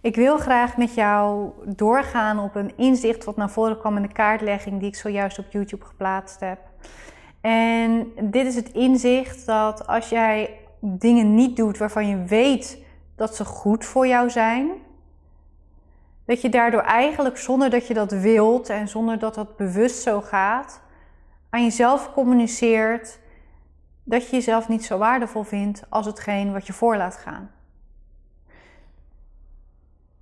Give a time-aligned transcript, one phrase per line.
[0.00, 4.12] Ik wil graag met jou doorgaan op een inzicht wat naar voren kwam in de
[4.12, 6.58] kaartlegging die ik zojuist op YouTube geplaatst heb.
[7.40, 12.78] En dit is het inzicht dat als jij dingen niet doet waarvan je weet
[13.16, 14.70] dat ze goed voor jou zijn,
[16.24, 20.20] dat je daardoor eigenlijk zonder dat je dat wilt en zonder dat dat bewust zo
[20.20, 20.80] gaat,
[21.50, 23.18] aan jezelf communiceert
[24.04, 27.50] dat je jezelf niet zo waardevol vindt als hetgeen wat je voor laat gaan.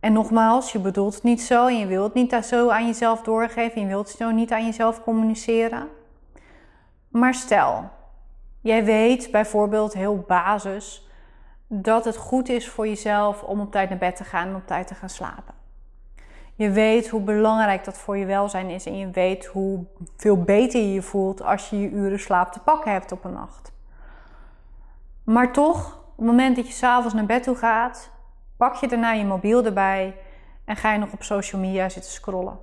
[0.00, 3.22] En nogmaals, je bedoelt het niet zo en je wilt het niet zo aan jezelf
[3.22, 5.88] doorgeven, en je wilt het zo niet aan jezelf communiceren.
[7.08, 7.90] Maar stel,
[8.60, 11.08] jij weet bijvoorbeeld heel basis
[11.66, 14.66] dat het goed is voor jezelf om op tijd naar bed te gaan en op
[14.66, 15.54] tijd te gaan slapen.
[16.54, 19.84] Je weet hoe belangrijk dat voor je welzijn is en je weet hoe
[20.16, 23.32] veel beter je je voelt als je je uren slaap te pakken hebt op een
[23.32, 23.72] nacht.
[25.24, 28.10] Maar toch, op het moment dat je s'avonds naar bed toe gaat,
[28.58, 30.16] pak je daarna je mobiel erbij
[30.64, 32.58] en ga je nog op social media zitten scrollen.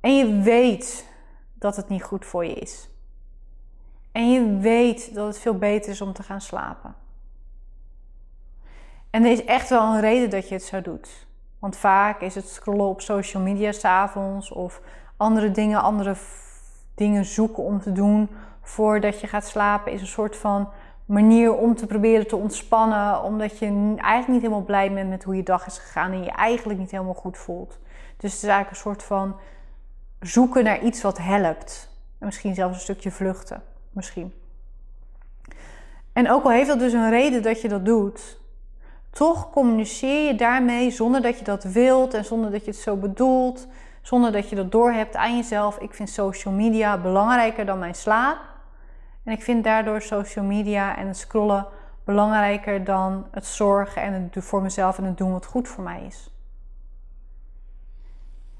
[0.00, 1.08] En je weet
[1.54, 2.88] dat het niet goed voor je is.
[4.12, 6.94] En je weet dat het veel beter is om te gaan slapen.
[9.10, 11.26] En er is echt wel een reden dat je het zo doet.
[11.58, 14.80] Want vaak is het scrollen op social media s'avonds of
[15.16, 16.16] andere dingen, andere
[16.94, 18.28] dingen zoeken om te doen
[18.62, 20.68] voordat je gaat slapen, is een soort van
[21.06, 23.66] manier om te proberen te ontspannen, omdat je
[23.96, 26.90] eigenlijk niet helemaal blij bent met hoe je dag is gegaan en je eigenlijk niet
[26.90, 27.78] helemaal goed voelt.
[28.16, 29.36] Dus het is eigenlijk een soort van
[30.20, 31.92] zoeken naar iets wat helpt.
[32.18, 34.32] En misschien zelfs een stukje vluchten, misschien.
[36.12, 38.40] En ook al heeft dat dus een reden dat je dat doet,
[39.10, 42.96] toch communiceer je daarmee zonder dat je dat wilt en zonder dat je het zo
[42.96, 43.66] bedoelt,
[44.02, 45.78] zonder dat je dat doorhebt aan jezelf.
[45.78, 48.53] Ik vind social media belangrijker dan mijn slaap.
[49.24, 51.66] En ik vind daardoor social media en het scrollen
[52.04, 56.04] belangrijker dan het zorgen en het voor mezelf en het doen wat goed voor mij
[56.06, 56.28] is.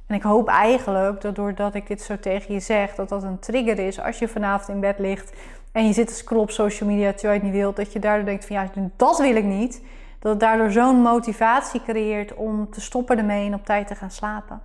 [0.07, 3.39] En ik hoop eigenlijk dat doordat ik dit zo tegen je zeg, dat dat een
[3.39, 5.33] trigger is als je vanavond in bed ligt
[5.73, 7.99] en je zit te scrollen op social media terwijl je het niet wilt, dat je
[7.99, 9.83] daardoor denkt van ja, dat wil ik niet.
[10.19, 14.11] Dat het daardoor zo'n motivatie creëert om te stoppen ermee en op tijd te gaan
[14.11, 14.61] slapen.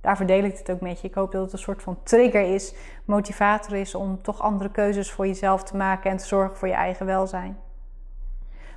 [0.00, 1.08] Daar verdeel ik het ook met je.
[1.08, 2.74] Ik hoop dat het een soort van trigger is,
[3.04, 6.74] motivator is om toch andere keuzes voor jezelf te maken en te zorgen voor je
[6.74, 7.58] eigen welzijn.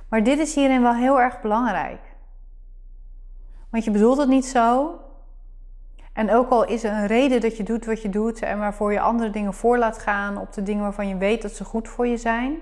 [0.08, 2.00] Maar dit is hierin wel heel erg belangrijk.
[3.70, 4.98] Want je bedoelt het niet zo.
[6.12, 8.92] En ook al is er een reden dat je doet wat je doet en waarvoor
[8.92, 11.88] je andere dingen voor laat gaan op de dingen waarvan je weet dat ze goed
[11.88, 12.58] voor je zijn,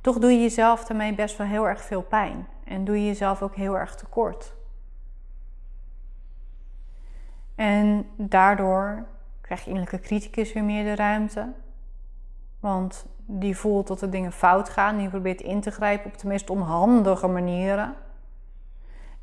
[0.00, 2.46] toch doe je jezelf daarmee best wel heel erg veel pijn.
[2.64, 4.55] En doe je jezelf ook heel erg tekort.
[7.56, 9.06] En daardoor
[9.40, 11.52] krijg je innerlijke criticus weer meer de ruimte.
[12.60, 14.96] Want die voelt dat er dingen fout gaan.
[14.96, 17.94] Die probeert in te grijpen op de meest onhandige manieren.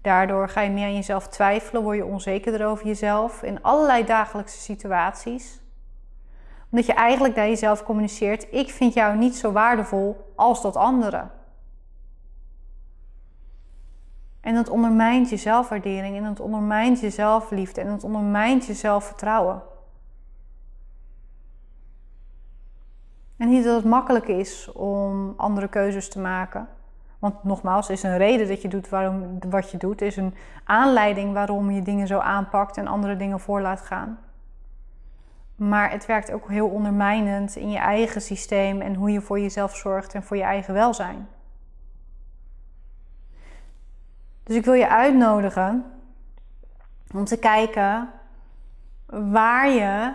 [0.01, 4.59] Daardoor ga je meer aan jezelf twijfelen, word je onzekerder over jezelf in allerlei dagelijkse
[4.59, 5.61] situaties.
[6.69, 11.27] Omdat je eigenlijk naar jezelf communiceert: ik vind jou niet zo waardevol als dat andere.
[14.44, 19.62] En dat ondermijnt je zelfwaardering en dat ondermijnt je zelfliefde en dat ondermijnt je zelfvertrouwen.
[23.38, 26.68] En niet dat het makkelijk is om andere keuzes te maken.
[27.20, 30.02] Want nogmaals, is een reden dat je doet waarom, wat je doet.
[30.02, 34.20] Is een aanleiding waarom je dingen zo aanpakt en andere dingen voor laat gaan.
[35.56, 39.75] Maar het werkt ook heel ondermijnend in je eigen systeem en hoe je voor jezelf
[39.75, 41.28] zorgt en voor je eigen welzijn.
[44.44, 45.86] Dus ik wil je uitnodigen
[47.14, 48.09] om te kijken
[49.06, 50.14] waar je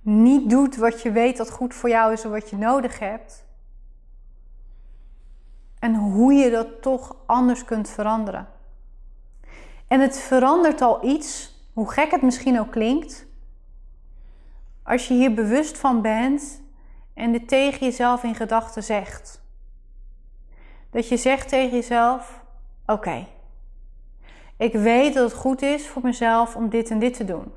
[0.00, 3.44] niet doet wat je weet dat goed voor jou is en wat je nodig hebt.
[5.78, 8.48] En hoe je dat toch anders kunt veranderen.
[9.88, 13.26] En het verandert al iets, hoe gek het misschien ook klinkt,
[14.82, 16.62] als je hier bewust van bent
[17.14, 19.42] en dit tegen jezelf in gedachten zegt.
[20.90, 22.43] Dat je zegt tegen jezelf:
[22.86, 23.26] Oké,
[24.56, 27.52] ik weet dat het goed is voor mezelf om dit en dit te doen.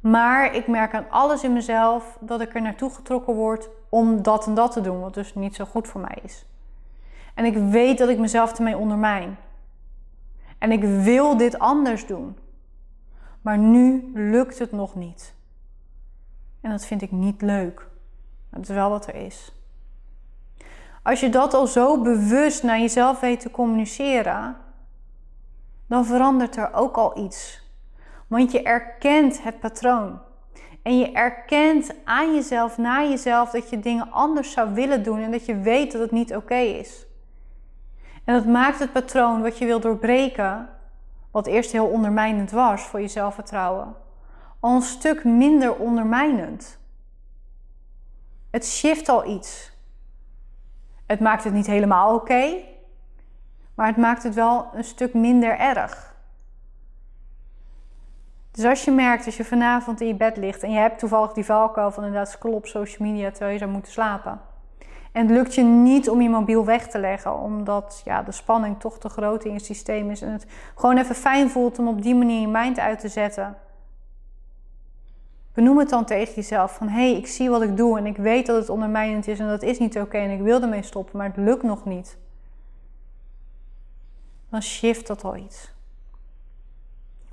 [0.00, 4.46] Maar ik merk aan alles in mezelf dat ik er naartoe getrokken word om dat
[4.46, 6.46] en dat te doen, wat dus niet zo goed voor mij is.
[7.34, 9.36] En ik weet dat ik mezelf ermee ondermijn.
[10.58, 12.36] En ik wil dit anders doen.
[13.40, 15.34] Maar nu lukt het nog niet.
[16.60, 17.88] En dat vind ik niet leuk.
[18.50, 19.52] Dat is wel wat er is.
[21.02, 24.56] Als je dat al zo bewust naar jezelf weet te communiceren,
[25.86, 27.62] dan verandert er ook al iets.
[28.26, 30.20] Want je erkent het patroon.
[30.82, 35.30] En je erkent aan jezelf, na jezelf, dat je dingen anders zou willen doen en
[35.30, 37.06] dat je weet dat het niet oké is.
[38.24, 40.68] En dat maakt het patroon wat je wil doorbreken,
[41.30, 43.94] wat eerst heel ondermijnend was voor je zelfvertrouwen,
[44.60, 46.78] al een stuk minder ondermijnend.
[48.50, 49.69] Het shift al iets.
[51.10, 52.54] Het maakt het niet helemaal oké,
[53.74, 56.14] maar het maakt het wel een stuk minder erg.
[58.50, 61.32] Dus als je merkt, als je vanavond in je bed ligt en je hebt toevallig
[61.32, 64.40] die valkuil van inderdaad scroll op social media terwijl je zou moeten slapen.
[65.12, 68.80] En het lukt je niet om je mobiel weg te leggen, omdat ja, de spanning
[68.80, 70.22] toch te groot in je systeem is.
[70.22, 73.56] En het gewoon even fijn voelt om op die manier je mind uit te zetten.
[75.52, 78.16] Benoem het dan tegen jezelf van hé, hey, ik zie wat ik doe en ik
[78.16, 81.18] weet dat het ondermijnend is en dat is niet oké en ik wil ermee stoppen,
[81.18, 82.18] maar het lukt nog niet.
[84.48, 85.72] Dan shift dat al iets.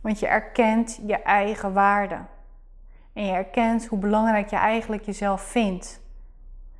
[0.02, 2.20] Want je erkent je eigen waarde.
[3.14, 6.02] En je erkent hoe belangrijk je eigenlijk jezelf vindt.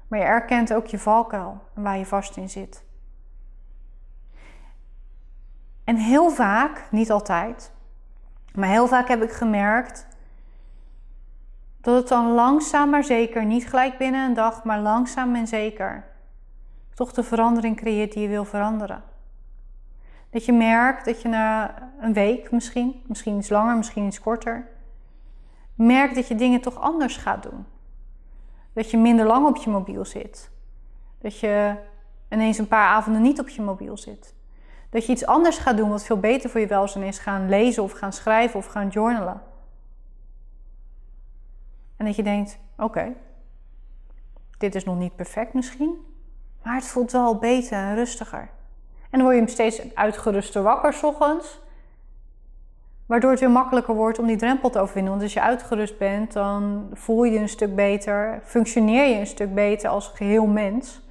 [0.08, 2.84] Maar je erkent ook je valkuil en waar je vast in zit.
[5.84, 7.72] En heel vaak, niet altijd,
[8.54, 10.07] maar heel vaak heb ik gemerkt
[11.88, 16.06] dat het dan langzaam maar zeker, niet gelijk binnen een dag, maar langzaam en zeker,
[16.94, 19.04] toch de verandering creëert die je wil veranderen.
[20.30, 24.68] Dat je merkt dat je na een week misschien, misschien iets langer, misschien iets korter,
[25.76, 27.66] merkt dat je dingen toch anders gaat doen.
[28.74, 30.50] Dat je minder lang op je mobiel zit.
[31.22, 31.76] Dat je
[32.30, 34.34] ineens een paar avonden niet op je mobiel zit.
[34.90, 37.20] Dat je iets anders gaat doen wat veel beter voor je welzijn is.
[37.20, 39.42] Gaan lezen of gaan schrijven of gaan journalen.
[41.98, 43.14] En dat je denkt: oké,
[44.58, 45.96] dit is nog niet perfect misschien,
[46.64, 48.50] maar het voelt wel beter en rustiger.
[49.10, 51.60] En dan word je steeds uitgeruster wakker s ochtends.
[53.06, 55.12] Waardoor het weer makkelijker wordt om die drempel te overwinnen.
[55.12, 59.28] Want als je uitgerust bent, dan voel je je een stuk beter, functioneer je een
[59.28, 61.02] stuk beter als geheel mens.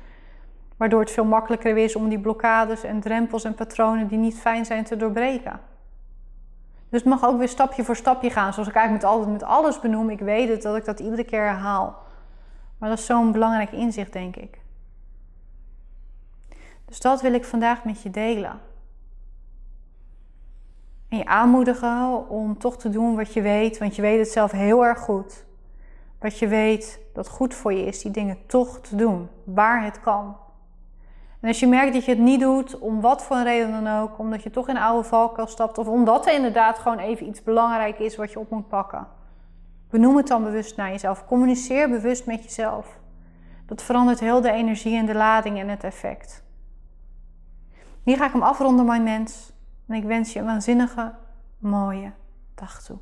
[0.76, 4.64] Waardoor het veel makkelijker is om die blokkades en drempels en patronen die niet fijn
[4.64, 5.60] zijn te doorbreken.
[6.88, 8.52] Dus het mag ook weer stapje voor stapje gaan.
[8.52, 10.10] Zoals ik eigenlijk met, altijd, met alles benoem.
[10.10, 11.96] Ik weet het dat ik dat iedere keer herhaal.
[12.78, 14.58] Maar dat is zo'n belangrijk inzicht, denk ik.
[16.84, 18.60] Dus dat wil ik vandaag met je delen.
[21.08, 24.50] En je aanmoedigen om toch te doen wat je weet, want je weet het zelf
[24.50, 25.44] heel erg goed.
[26.18, 30.00] Wat je weet dat goed voor je is, die dingen toch te doen, waar het
[30.00, 30.36] kan.
[31.40, 34.00] En als je merkt dat je het niet doet, om wat voor een reden dan
[34.00, 37.28] ook, omdat je toch in een oude valkuil stapt, of omdat er inderdaad gewoon even
[37.28, 39.06] iets belangrijk is wat je op moet pakken,
[39.90, 41.26] benoem het dan bewust naar jezelf.
[41.26, 42.98] Communiceer bewust met jezelf.
[43.66, 46.44] Dat verandert heel de energie en de lading en het effect.
[48.02, 49.52] Hier ga ik hem afronden, mijn mens.
[49.88, 51.14] En ik wens je een waanzinnige,
[51.58, 52.12] mooie
[52.54, 52.98] dag toe.